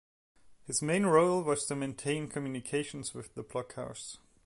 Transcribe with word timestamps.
His 0.65 0.81
main 0.81 1.05
role 1.05 1.43
was 1.43 1.63
to 1.67 1.75
maintain 1.75 2.27
communications 2.27 3.13
with 3.13 3.35
the 3.35 3.43
blockhouse. 3.43 4.17